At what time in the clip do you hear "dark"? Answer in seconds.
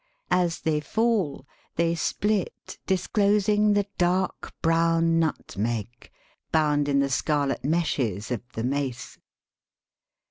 3.99-4.51